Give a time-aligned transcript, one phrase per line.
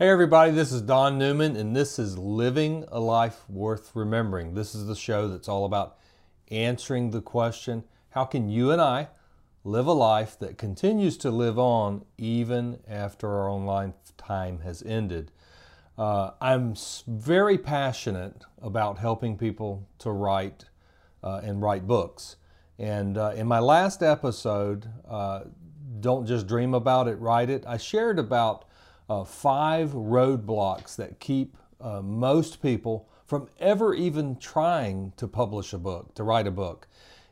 [0.00, 4.54] Hey, everybody, this is Don Newman, and this is Living a Life Worth Remembering.
[4.54, 5.98] This is the show that's all about
[6.52, 9.08] answering the question how can you and I
[9.64, 15.32] live a life that continues to live on even after our own lifetime has ended?
[15.98, 16.76] Uh, I'm
[17.08, 20.66] very passionate about helping people to write
[21.24, 22.36] uh, and write books.
[22.78, 25.40] And uh, in my last episode, uh,
[25.98, 28.67] Don't Just Dream About It, Write It, I shared about
[29.08, 35.78] uh, five roadblocks that keep uh, most people from ever even trying to publish a
[35.78, 36.88] book, to write a book.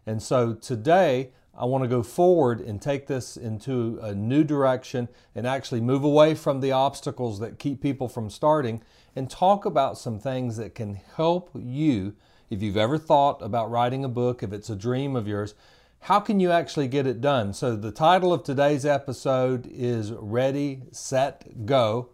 [0.06, 5.08] And so today, I want to go forward and take this into a new direction
[5.34, 8.82] and actually move away from the obstacles that keep people from starting
[9.16, 12.14] and talk about some things that can help you
[12.50, 15.54] if you've ever thought about writing a book, if it's a dream of yours,
[16.00, 17.52] how can you actually get it done?
[17.52, 22.10] So, the title of today's episode is Ready, Set, Go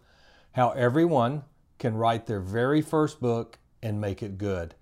[0.53, 1.43] How Everyone
[1.77, 4.75] Can Write Their Very First Book and Make It Good.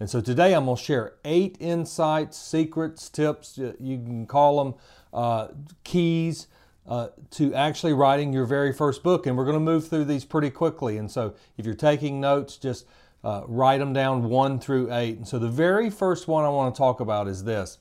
[0.00, 4.74] And so, today I'm going to share eight insights, secrets, tips, you can call them
[5.12, 5.48] uh,
[5.84, 6.48] keys.
[6.88, 9.26] Uh, to actually writing your very first book.
[9.26, 10.98] And we're going to move through these pretty quickly.
[10.98, 12.86] And so, if you're taking notes, just
[13.24, 15.16] uh, write them down one through eight.
[15.16, 17.78] And so, the very first one I want to talk about is this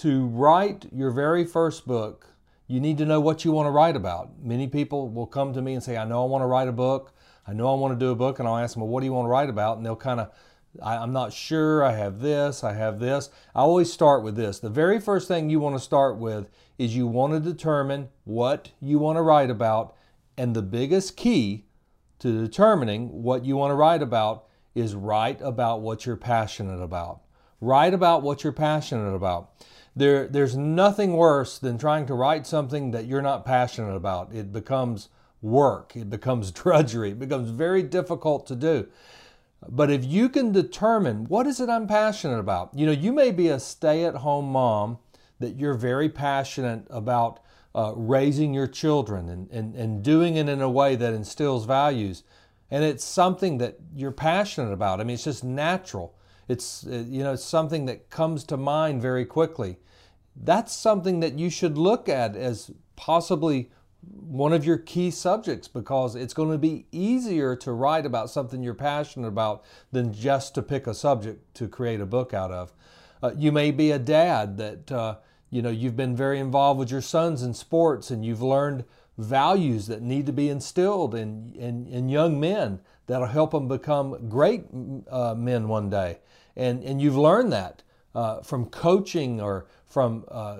[0.00, 2.26] to write your very first book,
[2.66, 4.42] you need to know what you want to write about.
[4.42, 6.72] Many people will come to me and say, I know I want to write a
[6.72, 7.12] book.
[7.46, 8.38] I know I want to do a book.
[8.38, 9.76] And I'll ask them, well, what do you want to write about?
[9.76, 10.30] And they'll kind of,
[10.82, 11.84] I'm not sure.
[11.84, 13.28] I have this, I have this.
[13.54, 14.58] I always start with this.
[14.58, 16.48] The very first thing you want to start with
[16.78, 19.96] is you want to determine what you want to write about.
[20.38, 21.66] And the biggest key
[22.20, 27.20] to determining what you want to write about is write about what you're passionate about.
[27.60, 29.50] Write about what you're passionate about.
[29.96, 34.32] There, there's nothing worse than trying to write something that you're not passionate about.
[34.32, 35.08] It becomes
[35.42, 38.88] work, it becomes drudgery, it becomes very difficult to do.
[39.68, 43.30] But if you can determine what is it I'm passionate about, you know, you may
[43.30, 44.98] be a stay at home mom
[45.38, 47.40] that you're very passionate about
[47.74, 52.22] uh, raising your children and, and, and doing it in a way that instills values.
[52.70, 55.00] And it's something that you're passionate about.
[55.00, 56.14] I mean, it's just natural.
[56.50, 59.78] It's, uh, you know, something that comes to mind very quickly.
[60.34, 63.70] That's something that you should look at as possibly
[64.02, 68.62] one of your key subjects because it's going to be easier to write about something
[68.62, 69.62] you're passionate about
[69.92, 72.72] than just to pick a subject to create a book out of.
[73.22, 75.16] Uh, you may be a dad that uh,
[75.50, 78.84] you know you've been very involved with your sons in sports and you've learned
[79.18, 82.80] values that need to be instilled in, in, in young men
[83.10, 84.64] that'll help them become great
[85.10, 86.18] uh, men one day.
[86.56, 87.82] And, and you've learned that
[88.14, 90.58] uh, from coaching or from uh,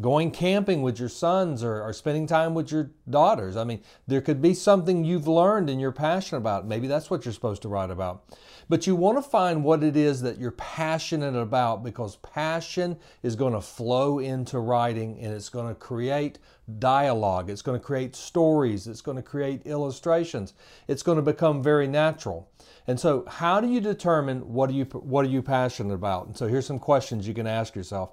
[0.00, 3.56] going camping with your sons or, or, spending time with your daughters.
[3.56, 6.66] I mean, there could be something you've learned and you're passionate about.
[6.66, 8.24] Maybe that's what you're supposed to write about.
[8.68, 13.36] But you want to find what it is that you're passionate about because passion is
[13.36, 16.38] going to flow into writing and it's going to create
[16.78, 20.54] dialogue, it's going to create stories, it's going to create illustrations,
[20.88, 22.50] it's going to become very natural.
[22.86, 26.26] And so, how do you determine what are you what are you passionate about?
[26.26, 28.12] And so, here's some questions you can ask yourself.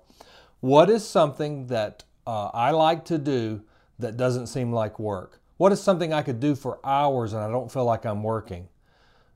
[0.62, 3.62] What is something that uh, I like to do
[4.00, 5.42] that doesn't seem like work?
[5.58, 8.70] What is something I could do for hours and I don't feel like I'm working?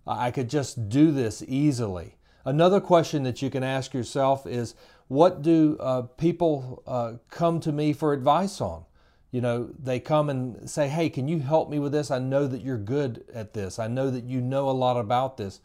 [0.08, 2.16] I could just do this easily.
[2.46, 4.76] Another question that you can ask yourself is
[5.08, 8.86] what do uh, people uh, come to me for advice on?
[9.36, 12.10] you know, they come and say, Hey, can you help me with this?
[12.10, 13.80] I know that you're good at this.
[13.80, 15.60] I know that you know a lot about this.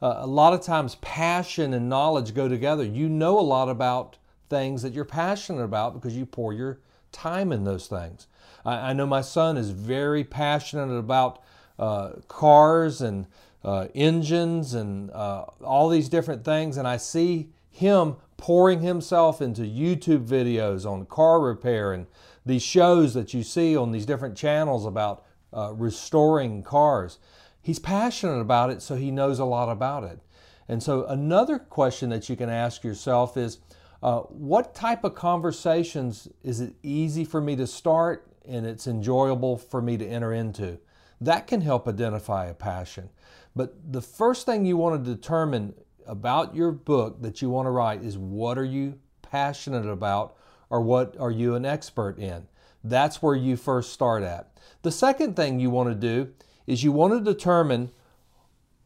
[0.00, 2.82] Uh, a lot of times, passion and knowledge go together.
[2.82, 4.16] You know a lot about
[4.50, 6.80] things that you're passionate about because you pour your
[7.12, 8.26] time in those things.
[8.64, 11.42] I, I know my son is very passionate about
[11.78, 13.26] uh, cars and
[13.64, 19.62] uh, engines and uh, all these different things, and I see him pouring himself into
[19.62, 22.06] YouTube videos on car repair and
[22.44, 27.18] these shows that you see on these different channels about uh, restoring cars.
[27.62, 30.20] He's passionate about it, so he knows a lot about it.
[30.68, 33.58] And so, another question that you can ask yourself is
[34.02, 39.56] uh, what type of conversations is it easy for me to start and it's enjoyable
[39.56, 40.78] for me to enter into?
[41.20, 43.10] That can help identify a passion.
[43.54, 45.74] But the first thing you want to determine
[46.06, 50.36] about your book that you want to write is what are you passionate about
[50.70, 52.48] or what are you an expert in?
[52.82, 54.48] That's where you first start at.
[54.82, 56.32] The second thing you want to do
[56.66, 57.90] is you want to determine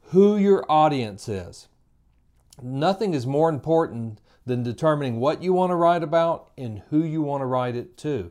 [0.09, 1.69] who your audience is.
[2.61, 7.23] Nothing is more important than determining what you want to write about and who you
[7.23, 8.31] want to write it to.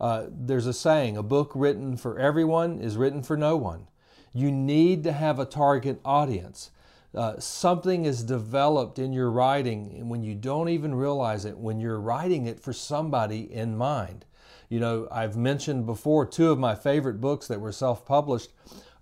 [0.00, 3.86] Uh, there's a saying a book written for everyone is written for no one.
[4.32, 6.70] You need to have a target audience.
[7.14, 12.00] Uh, something is developed in your writing when you don't even realize it, when you're
[12.00, 14.24] writing it for somebody in mind.
[14.70, 18.52] You know, I've mentioned before two of my favorite books that were self published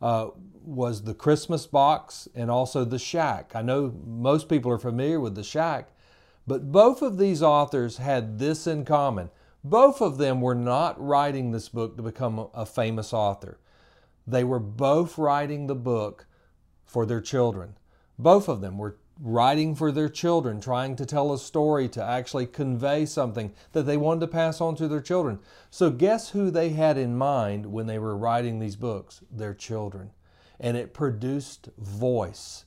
[0.03, 0.31] uh,
[0.65, 3.53] was The Christmas Box and also The Shack.
[3.55, 5.91] I know most people are familiar with The Shack,
[6.51, 9.31] but both of these authors had this in common.
[9.63, 13.61] Both of them were not writing this book to become a famous author.
[14.27, 16.27] They were both writing the book
[16.85, 17.77] for their children.
[18.19, 22.47] Both of them were writing for their children, trying to tell a story to actually
[22.47, 25.39] convey something that they wanted to pass on to their children.
[25.71, 29.21] So, guess who they had in mind when they were writing these books?
[29.31, 30.11] Their children.
[30.59, 32.65] And it produced voice.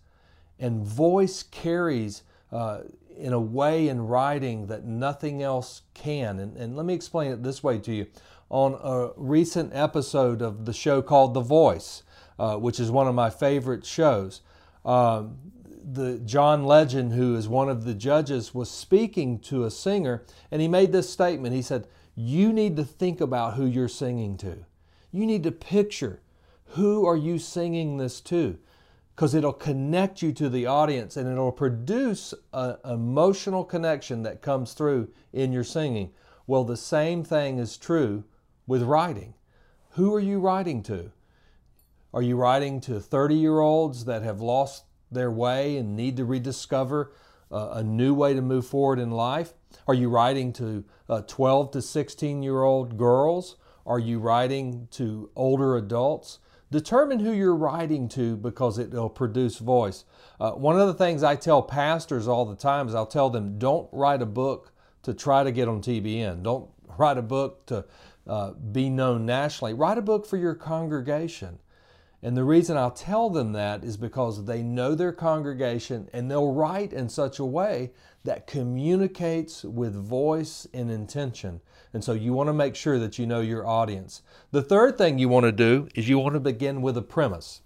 [0.58, 2.84] And voice carries uh,
[3.18, 6.40] in a way in writing that nothing else can.
[6.40, 8.08] And, and let me explain it this way to you.
[8.50, 12.04] On a recent episode of the show called The Voice,
[12.38, 14.42] uh, which is one of my favorite shows,
[14.86, 15.38] um,
[15.84, 20.62] the John Legend, who is one of the judges, was speaking to a singer, and
[20.62, 21.56] he made this statement.
[21.56, 24.66] He said, "You need to think about who you're singing to.
[25.12, 26.22] You need to picture
[26.68, 28.58] who are you singing this to."
[29.16, 34.74] Because it'll connect you to the audience and it'll produce an emotional connection that comes
[34.74, 36.12] through in your singing.
[36.48, 38.24] Well, the same thing is true
[38.66, 39.36] with writing.
[39.92, 41.12] Who are you writing to?
[42.14, 46.26] Are you writing to 30 year olds that have lost their way and need to
[46.26, 47.12] rediscover
[47.52, 49.54] uh, a new way to move forward in life?
[49.88, 53.58] Are you writing to uh, 12 to 16 year old girls?
[53.86, 56.40] Are you writing to older adults?
[56.74, 60.06] Determine who you're writing to because it'll produce voice.
[60.40, 63.60] Uh, one of the things I tell pastors all the time is I'll tell them
[63.60, 64.72] don't write a book
[65.04, 66.42] to try to get on TBN.
[66.42, 66.68] Don't
[66.98, 67.86] write a book to
[68.26, 69.76] uh, be known nationally.
[69.76, 71.60] Write a book for your congregation.
[72.26, 76.54] And the reason I'll tell them that is because they know their congregation and they'll
[76.54, 77.92] write in such a way
[78.24, 81.60] that communicates with voice and intention.
[81.94, 84.22] And so you want to make sure that you know your audience.
[84.52, 87.60] The third thing you want to do is you want to begin with a premise.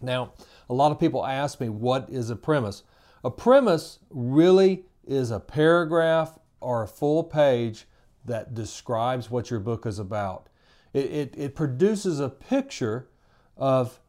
[0.00, 0.34] Now,
[0.70, 2.84] a lot of people ask me, what is a premise?
[3.24, 7.86] A premise really is a paragraph or a full page
[8.24, 10.48] that describes what your book is about.
[10.92, 13.08] It, it, it produces a picture
[13.56, 14.00] of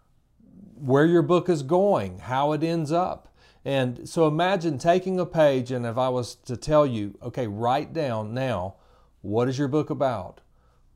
[0.76, 3.34] where your book is going, how it ends up.
[3.64, 7.94] And so imagine taking a page, and if I was to tell you, okay, write
[7.94, 8.76] down now,
[9.22, 10.42] what is your book about?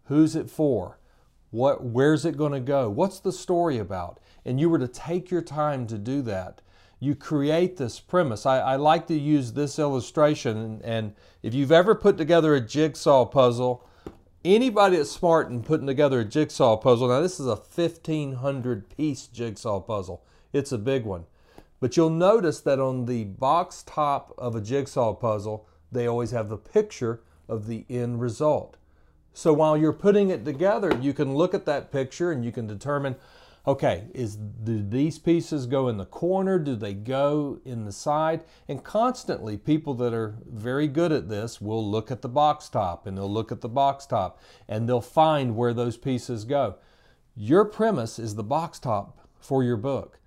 [0.05, 0.99] Who's it for?
[1.49, 2.89] What, where's it going to go?
[2.89, 4.19] What's the story about?
[4.45, 6.61] And you were to take your time to do that.
[6.99, 8.45] You create this premise.
[8.45, 12.61] I, I like to use this illustration, and, and if you've ever put together a
[12.61, 13.83] jigsaw puzzle,
[14.43, 19.27] anybody that's smart in putting together a jigsaw puzzle, now this is a 1500 piece
[19.27, 21.25] jigsaw puzzle, it's a big one.
[21.79, 26.49] But you'll notice that on the box top of a jigsaw puzzle, they always have
[26.49, 28.77] the picture of the end result.
[29.33, 32.67] So while you're putting it together, you can look at that picture and you can
[32.67, 33.15] determine
[33.67, 36.59] okay, is do these pieces go in the corner?
[36.59, 38.43] Do they go in the side?
[38.67, 43.05] And constantly, people that are very good at this will look at the box top
[43.05, 46.75] and they'll look at the box top and they'll find where those pieces go.
[47.35, 50.19] Your premise is the box top for your book.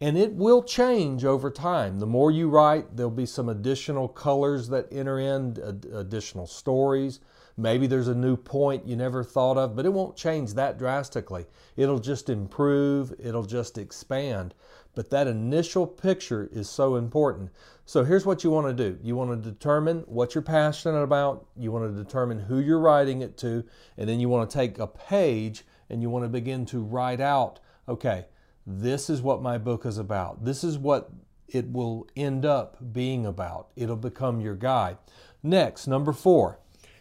[0.00, 2.00] And it will change over time.
[2.00, 5.56] The more you write, there'll be some additional colors that enter in,
[5.92, 7.20] additional stories
[7.58, 11.46] Maybe there's a new point you never thought of, but it won't change that drastically.
[11.76, 14.54] It'll just improve, it'll just expand.
[14.94, 17.50] But that initial picture is so important.
[17.86, 21.46] So here's what you want to do you want to determine what you're passionate about,
[21.56, 23.64] you want to determine who you're writing it to,
[23.96, 27.20] and then you want to take a page and you want to begin to write
[27.20, 28.26] out okay,
[28.66, 30.44] this is what my book is about.
[30.44, 31.10] This is what
[31.48, 33.68] it will end up being about.
[33.76, 34.98] It'll become your guide.
[35.42, 36.58] Next, number four,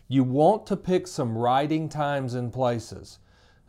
[0.08, 3.20] you want to pick some writing times and places.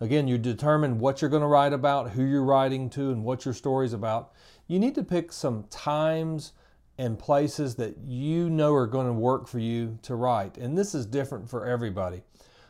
[0.00, 3.45] Again, you determine what you're going to write about, who you're writing to, and what
[3.45, 4.33] your story's about.
[4.66, 6.52] You need to pick some times
[6.99, 10.59] and places that you know are going to work for you to write.
[10.59, 12.23] And this is different for everybody.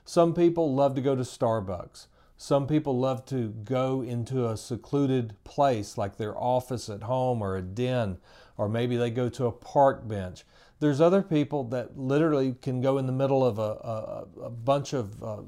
[0.05, 2.07] Some people love to go to Starbucks.
[2.37, 7.57] Some people love to go into a secluded place like their office at home or
[7.57, 8.19] a den,
[8.57, 10.45] or maybe they go to a park bench.
[10.79, 14.93] There's other people that literally can go in the middle of a, a, a bunch
[14.93, 15.39] of uh,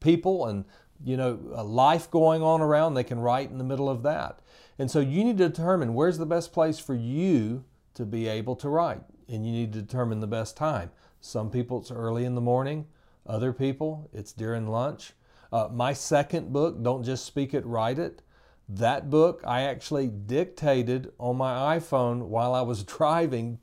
[0.00, 0.64] people and
[1.04, 2.94] you know a life going on around.
[2.94, 4.40] They can write in the middle of that,
[4.78, 8.56] and so you need to determine where's the best place for you to be able
[8.56, 10.90] to write, and you need to determine the best time.
[11.20, 12.86] Some people it's early in the morning.
[13.26, 15.12] Other people it's during lunch.
[15.52, 18.22] Uh, my second book, Don't Just Speak It, Write It.
[18.68, 23.58] That book I actually dictated on my iPhone while I was driving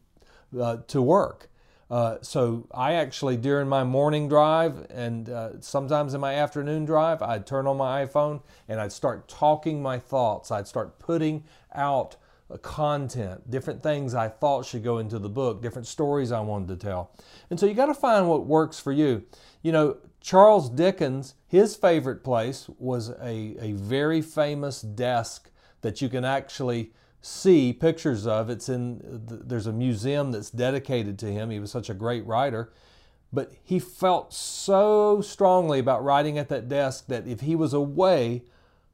[0.59, 1.49] uh, to work.
[1.91, 7.21] Uh, so I actually, during my morning drive and uh, sometimes in my afternoon drive,
[7.21, 10.51] I'd turn on my iPhone and I'd start talking my thoughts.
[10.51, 11.43] I'd start putting
[11.75, 12.15] out
[12.49, 16.69] uh, content, different things I thought should go into the book, different stories I wanted
[16.69, 17.11] to tell.
[17.49, 19.25] And so you got to find what works for you.
[19.61, 25.49] You know, Charles Dickens, his favorite place was a, a very famous desk
[25.81, 28.49] that you can actually see pictures of.
[28.49, 31.49] It's in there's a museum that's dedicated to him.
[31.49, 32.71] He was such a great writer.
[33.33, 38.43] But he felt so strongly about writing at that desk that if he was away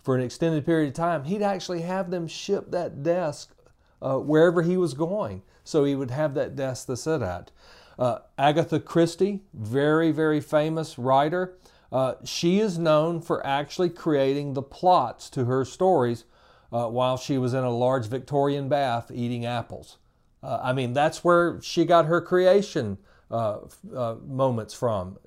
[0.04, 3.56] for an extended period of time, he'd actually have them ship that desk
[4.02, 5.42] uh, wherever he was going.
[5.64, 7.52] So he would have that desk to sit at.
[7.98, 11.58] Uh, Agatha Christie, very, very famous writer,
[11.92, 16.26] uh, she is known for actually creating the plots to her stories
[16.72, 19.98] uh, while she was in a large Victorian bath eating apples.
[20.44, 22.98] Uh, I mean, that's where she got her creation
[23.30, 23.60] uh,
[23.94, 25.18] uh, moments from,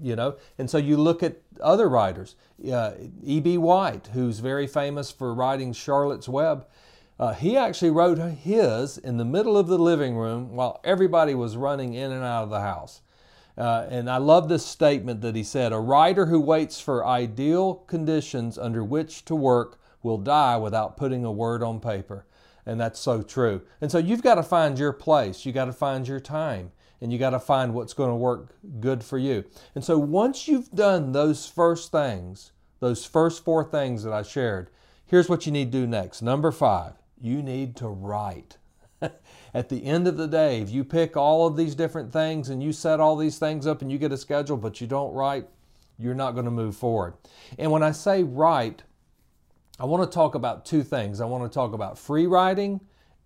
[0.00, 0.36] you know.
[0.58, 3.58] And so you look at other writers, E.B.
[3.58, 6.66] White, who's very famous for writing Charlotte's Web.
[7.18, 11.56] Uh, he actually wrote his in the middle of the living room while everybody was
[11.56, 13.02] running in and out of the house.
[13.58, 17.74] Uh, and I love this statement that he said A writer who waits for ideal
[17.74, 22.26] conditions under which to work will die without putting a word on paper.
[22.66, 23.62] And that's so true.
[23.80, 27.12] And so you've got to find your place, you got to find your time, and
[27.12, 29.44] you got to find what's going to work good for you.
[29.74, 34.70] And so once you've done those first things, those first four things that I shared,
[35.06, 36.22] here's what you need to do next.
[36.22, 38.58] Number five, you need to write.
[39.54, 42.62] At the end of the day, if you pick all of these different things and
[42.62, 45.46] you set all these things up and you get a schedule, but you don't write,
[45.98, 47.14] you're not going to move forward.
[47.58, 48.82] And when I say write,
[49.80, 51.22] I want to talk about two things.
[51.22, 52.82] I want to talk about free writing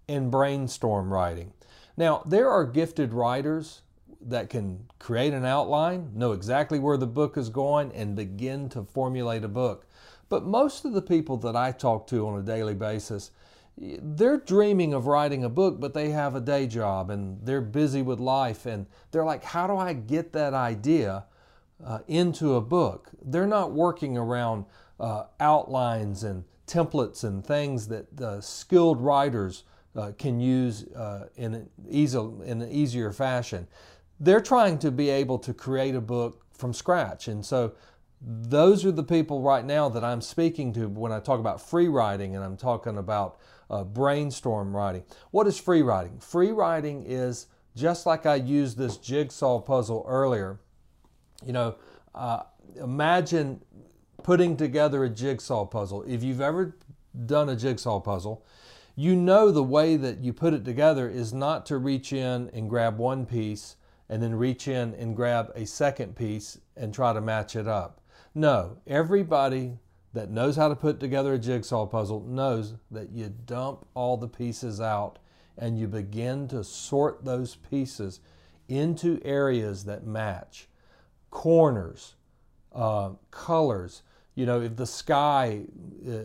[0.09, 1.53] and brainstorm writing.
[1.97, 3.83] Now, there are gifted writers
[4.21, 8.85] that can create an outline, know exactly where the book is going, and begin to
[8.85, 9.89] formulate a book.
[10.29, 13.33] But most of the people that I talk to on a daily basis,
[13.77, 18.01] they're dreaming of writing a book, but they have a day job and they're busy
[18.01, 18.65] with life.
[18.65, 21.25] And they're like, how do I get that idea
[21.85, 23.11] uh, into a book?
[23.21, 24.67] They're not working around
[25.01, 29.65] uh, outlines and templates and things that uh, skilled writers
[29.97, 33.67] uh, can use uh, in, an easy, in an easier fashion.
[34.21, 37.29] They're trying to be able to create a book from scratch.
[37.29, 37.75] And so
[38.21, 41.89] those are the people right now that I'm speaking to when I talk about free
[41.89, 43.39] writing and I'm talking about
[43.71, 45.05] uh, brainstorm writing.
[45.31, 46.19] What is free writing?
[46.21, 47.47] Free writing is
[47.77, 50.61] just like I used this jigsaw puzzle earlier.
[51.45, 51.75] You know,
[52.15, 52.45] uh,
[52.77, 53.61] imagine
[54.25, 56.03] putting together a jigsaw puzzle.
[56.09, 56.77] If you've ever
[57.27, 58.45] done a jigsaw puzzle,
[58.97, 62.69] you know the way that you put it together is not to reach in and
[62.69, 63.77] grab one piece
[64.09, 68.01] and then reach in and grab a second piece and try to match it up.
[68.35, 69.79] No, everybody
[70.15, 74.29] that knows how to put together a jigsaw puzzle knows that you dump all the
[74.29, 75.19] pieces out
[75.59, 78.21] and you begin to sort those pieces
[78.69, 80.69] into areas that match
[81.31, 82.15] corners,
[82.73, 84.03] uh, colors,
[84.35, 85.63] you know, if the sky
[86.09, 86.19] uh,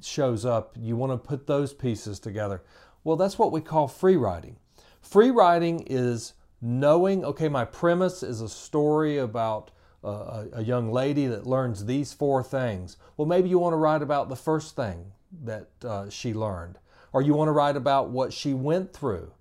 [0.00, 2.62] shows up, you want to put those pieces together.
[3.04, 4.56] Well, that's what we call free writing.
[5.00, 9.70] Free writing is knowing, okay, my premise is a story about
[10.02, 12.98] uh, a, young lady that learns these four things.
[13.16, 15.12] Well, maybe you want to write about the first thing
[15.44, 16.78] that uh, she learned,
[17.12, 19.32] or you want to write about what she went through.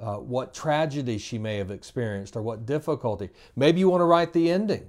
[0.00, 3.28] Uh, what tragedy she may have experienced or what difficulty.
[3.54, 4.88] Maybe you want to write the ending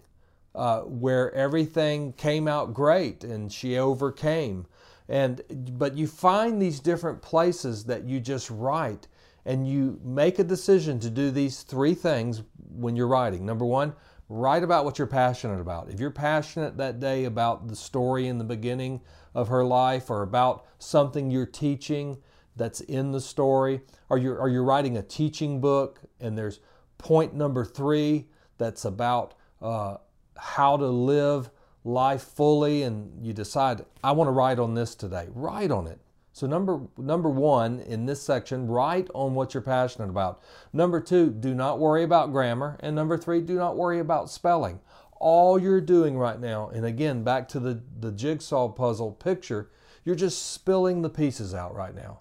[0.55, 4.65] uh, where everything came out great and she overcame.
[5.08, 5.41] And
[5.77, 9.08] but you find these different places that you just write
[9.46, 13.46] and you make a decision to do these three things when you're writing.
[13.46, 13.93] Number one,
[14.29, 15.89] write about what you're passionate about.
[15.89, 19.01] If you're passionate that day about the story in the beginning
[19.34, 22.17] of her life or about something you're teaching
[22.55, 26.60] that's in the story, or you're, or you're writing a teaching book and there's
[26.98, 28.27] point number three
[28.58, 29.98] that's about uh,
[30.38, 31.50] how to live
[31.84, 36.00] life fully and you decide I want to write on this today, write on it.
[36.34, 40.42] So number number 1 in this section, write on what you're passionate about.
[40.72, 44.80] Number 2, do not worry about grammar and number 3, do not worry about spelling.
[45.20, 49.70] All you're doing right now and again back to the the jigsaw puzzle picture,
[50.04, 52.20] you're just spilling the pieces out right now.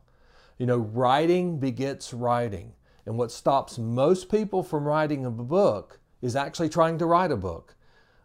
[0.58, 2.74] You know, writing begets writing.
[3.06, 7.36] And what stops most people from writing a book is actually trying to write a
[7.36, 7.74] book.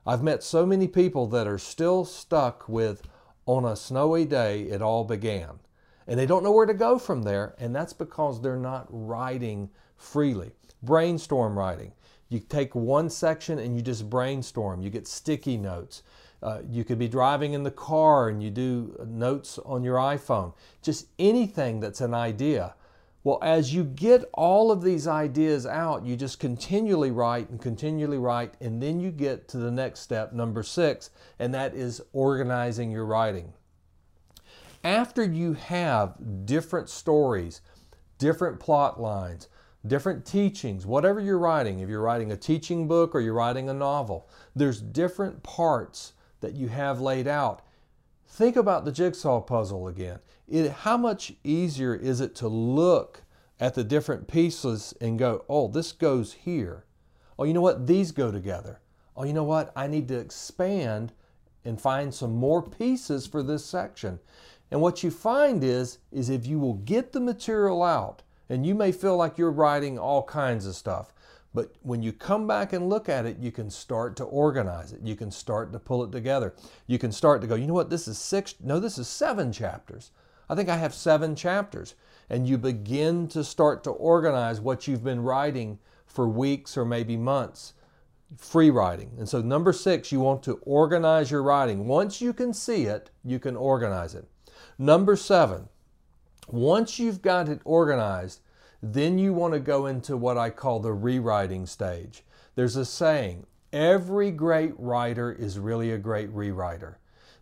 [0.05, 3.07] I've met so many people that are still stuck with
[3.45, 5.59] on a snowy day it all began.
[6.07, 9.69] And they don't know where to go from there, and that's because they're not writing
[9.97, 10.51] freely.
[10.83, 11.93] Brainstorm writing.
[12.29, 14.81] You take one section and you just brainstorm.
[14.81, 16.03] You get sticky notes.
[16.43, 20.53] Uh, you could be driving in the car and you do notes on your iPhone.
[20.81, 22.75] Just anything that's an idea.
[23.25, 28.19] Well, as you get all of these ideas out, you just continually write and continually
[28.19, 32.91] write, and then you get to the next step, number six, and that is organizing
[32.91, 33.51] your writing.
[34.83, 37.61] After you have different stories,
[38.19, 39.47] different plot lines,
[39.87, 43.73] different teachings, whatever you're writing, if you're writing a teaching book or you're writing a
[43.73, 47.63] novel, there's different parts that you have laid out.
[48.27, 53.23] Think about the jigsaw puzzle again it, how much easier is it to look
[53.59, 56.85] at the different pieces and go, oh, this goes here.
[57.37, 57.87] Oh, you know what?
[57.87, 58.79] These go together.
[59.15, 59.71] Oh, you know what?
[59.75, 61.13] I need to expand
[61.63, 64.19] and find some more pieces for this section.
[64.71, 68.75] And what you find is, is if you will get the material out, and you
[68.75, 71.13] may feel like you're writing all kinds of stuff,
[71.53, 74.99] but when you come back and look at it, you can start to organize it.
[75.01, 76.53] You can start to pull it together.
[76.85, 79.53] You can start to go, you know what, this is six, no, this is seven
[79.53, 80.11] chapters.
[80.49, 81.95] I think I have seven chapters.
[82.29, 87.17] And you begin to start to organize what you've been writing for weeks or maybe
[87.17, 87.73] months.
[88.37, 89.11] Free writing.
[89.17, 91.87] And so, number six, you want to organize your writing.
[91.87, 94.27] Once you can see it, you can organize it.
[94.79, 95.69] Number seven,
[96.47, 98.41] once you've got it organized,
[98.81, 102.23] then you want to go into what I call the rewriting stage.
[102.55, 106.95] There's a saying every great writer is really a great rewriter.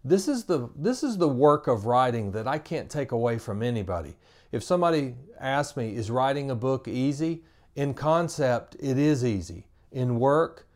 [0.06, 3.64] This is the this is the work of writing that I can't take away from
[3.64, 4.16] anybody.
[4.52, 7.44] If somebody asks me, is writing a book easy?
[7.76, 9.68] In concept, it is easy.
[9.92, 10.68] In work,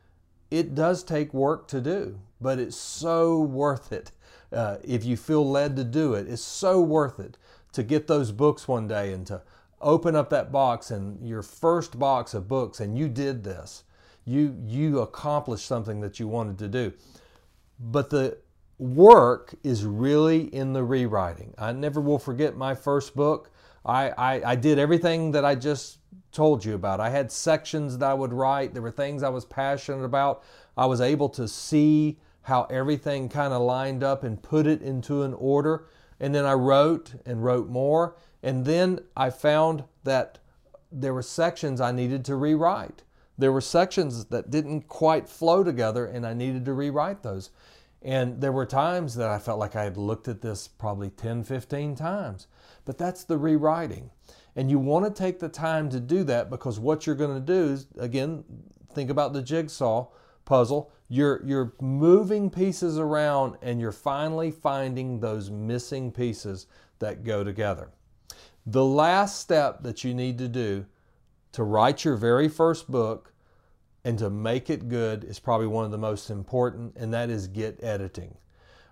[0.50, 4.12] it does take work to do, but it's so worth it.
[4.52, 7.38] Uh, if you feel led to do it, it's so worth it
[7.74, 9.42] to get those books one day and to
[9.82, 13.84] open up that box and your first box of books and you did this.
[14.26, 16.94] You you accomplished something that you wanted to do.
[17.80, 18.38] But the
[18.80, 21.54] work is really in the rewriting.
[21.58, 23.52] I never will forget my first book.
[23.86, 26.00] I, I, I, did everything that I just
[26.32, 27.00] told you about.
[27.00, 30.44] I had sections that I would write, there were things I was passionate about.
[30.76, 35.24] I was able to see how everything kind of lined up and put it into
[35.24, 35.88] an order.
[36.20, 38.16] And then I wrote and wrote more.
[38.44, 40.40] And then I found that
[40.92, 43.04] there were sections I needed to rewrite.
[43.38, 47.52] There were sections that didn't quite flow together, and I needed to rewrite those.
[48.02, 51.44] And there were times that I felt like I had looked at this probably 10,
[51.44, 52.48] 15 times.
[52.86, 54.12] But that's the rewriting.
[54.56, 57.40] And you want to take the time to do that because what you're going to
[57.40, 58.44] do is, again,
[58.94, 60.08] think about the jigsaw
[60.46, 60.92] puzzle.
[61.10, 66.68] You're, you're moving pieces around and you're finally finding those missing pieces
[67.00, 67.90] that go together.
[68.66, 70.86] The last step that you need to do
[71.54, 73.34] to write your very first book
[74.08, 77.46] and to make it good is probably one of the most important, and that is
[77.46, 78.38] get editing.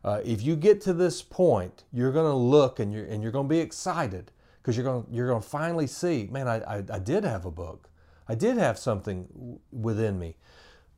[0.03, 3.31] Uh, if you get to this point, you're going to look and you're, and you're
[3.31, 6.83] going to be excited because you're going, you're going to finally see, man, I, I,
[6.91, 7.89] I did have a book.
[8.27, 10.35] I did have something within me.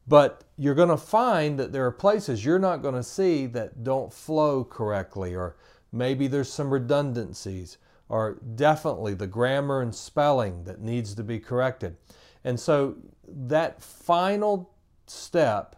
[0.07, 3.83] But you're going to find that there are places you're not going to see that
[3.83, 5.57] don't flow correctly, or
[5.91, 7.77] maybe there's some redundancies,
[8.09, 11.97] or definitely the grammar and spelling that needs to be corrected.
[12.43, 12.95] And so
[13.27, 14.71] that final
[15.05, 15.75] step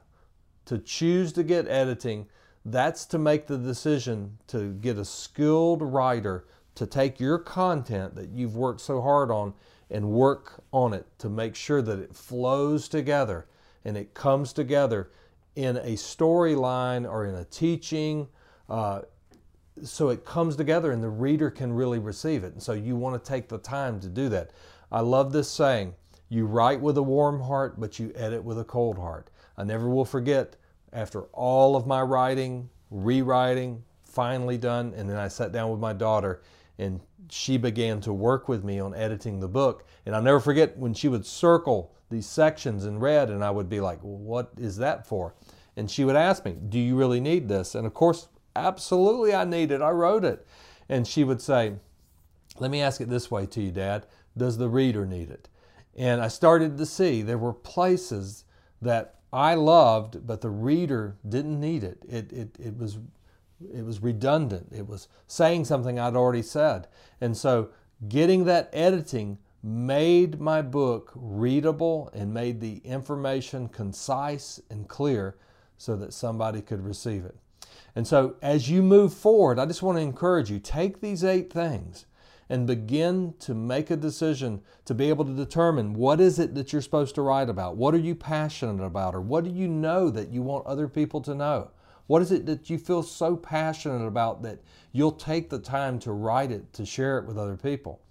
[0.66, 2.28] to choose to get editing,
[2.66, 8.30] that's to make the decision to get a skilled writer to take your content that
[8.30, 9.54] you've worked so hard on
[9.90, 13.48] and work on it to make sure that it flows together
[13.84, 15.10] and it comes together
[15.56, 18.28] in a storyline or in a teaching.
[18.70, 19.02] Uh,
[19.84, 22.54] so it comes together and the reader can really receive it.
[22.54, 24.52] And so you want to take the time to do that.
[24.92, 25.96] I love this saying
[26.30, 29.30] you write with a warm heart, but you edit with a cold heart.
[29.58, 30.56] I never will forget
[30.94, 35.94] after all of my writing, rewriting, finally done, and then I sat down with my
[35.94, 36.42] daughter
[36.78, 39.86] and she began to work with me on editing the book.
[40.06, 43.70] And I'll never forget when she would circle these sections in red, and I would
[43.70, 45.36] be like, well, What is that for?
[45.76, 47.76] And she would ask me, Do you really need this?
[47.76, 49.82] And of course, absolutely, I need it.
[49.82, 50.46] I wrote it.
[50.88, 51.74] And she would say,
[52.60, 55.50] Let me ask it this way to you, Dad Does the reader need it?
[56.00, 58.46] And I started to see there were places
[58.82, 62.02] that I loved, but the reader didn't need it.
[62.08, 63.00] It, it, it, was,
[63.62, 64.70] it was redundant.
[64.74, 66.88] It was saying something I'd already said.
[67.20, 67.72] And so
[68.08, 75.36] getting that editing made my book readable and made the information concise and clear
[75.78, 77.36] so that somebody could receive it.
[77.94, 81.52] And so, as you move forward, I just want to encourage you take these eight
[81.52, 82.06] things
[82.50, 86.74] and begin to make a decision to be able to determine what is it that
[86.74, 87.78] you're supposed to write about?
[87.78, 89.14] What are you passionate about?
[89.14, 91.70] Or what do you know that you want other people to know?
[92.08, 94.60] What is it that you feel so passionate about that
[94.92, 98.02] you'll take the time to write it, to share it with other people?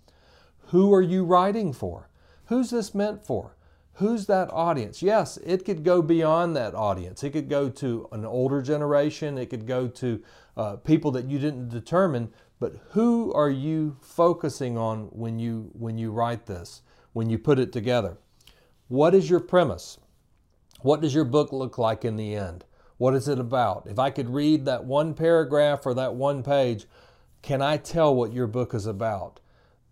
[0.68, 2.08] Who are you writing for?
[2.44, 3.56] Who's this meant for?
[3.94, 5.02] Who's that audience?
[5.02, 7.24] Yes, it could go beyond that audience.
[7.24, 9.36] It could go to an older generation.
[9.36, 10.22] It could go to
[10.56, 12.32] uh, people that you didn't determine.
[12.60, 16.82] But who are you focusing on when you when you write this?
[17.12, 18.18] When you put it together?
[18.88, 19.98] What is your premise?
[20.80, 22.64] What does your book look like in the end?
[22.96, 23.86] What is it about?
[23.86, 26.86] If I could read that one paragraph or that one page,
[27.42, 29.40] can I tell what your book is about?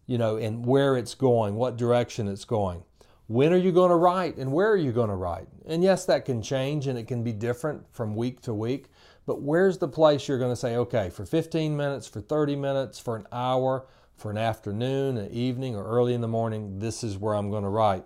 [0.06, 2.82] You know, and where it's going, what direction it's going.
[3.28, 5.48] When are you going to write and where are you going to write?
[5.66, 8.86] And yes, that can change and it can be different from week to week,
[9.26, 12.98] but where's the place you're going to say, okay, for 15 minutes, for 30 minutes,
[12.98, 17.18] for an hour, for an afternoon, an evening, or early in the morning, this is
[17.18, 18.04] where I'm going to write.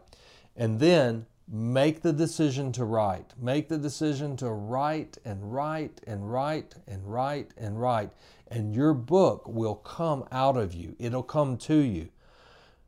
[0.57, 3.35] And then make the decision to write.
[3.39, 8.11] Make the decision to write and write and write and write and write.
[8.49, 12.09] And your book will come out of you, it'll come to you.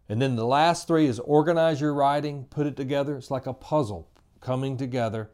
[0.09, 3.17] And then the last three is organize your writing, put it together.
[3.17, 4.09] It's like a puzzle
[4.41, 5.31] coming together.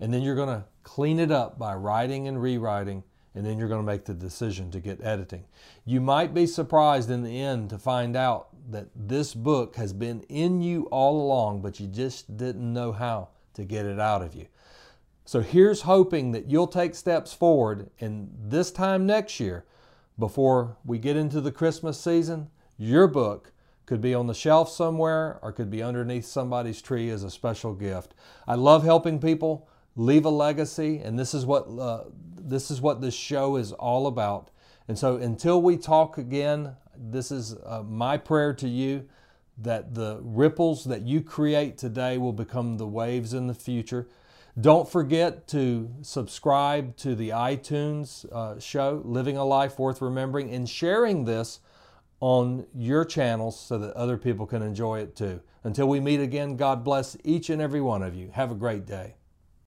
[0.00, 3.04] And then you're going to clean it up by writing and rewriting.
[3.34, 5.44] And then you're going to make the decision to get editing.
[5.84, 10.22] You might be surprised in the end to find out that this book has been
[10.22, 14.34] in you all along, but you just didn't know how to get it out of
[14.34, 14.46] you.
[15.26, 19.66] So here's hoping that you'll take steps forward, and this time next year,
[20.18, 22.48] before we get into the Christmas season,
[22.78, 23.52] your book
[23.84, 27.74] could be on the shelf somewhere or could be underneath somebody's tree as a special
[27.74, 28.14] gift.
[28.46, 32.04] I love helping people leave a legacy, and this is what uh,
[32.36, 34.50] this is what this show is all about.
[34.88, 39.06] And so, until we talk again, this is uh, my prayer to you
[39.58, 44.08] that the ripples that you create today will become the waves in the future.
[44.60, 50.68] Don't forget to subscribe to the iTunes uh, show, Living a Life Worth Remembering, and
[50.68, 51.60] sharing this
[52.20, 55.40] on your channels so that other people can enjoy it too.
[55.62, 58.30] Until we meet again, God bless each and every one of you.
[58.32, 59.17] Have a great day.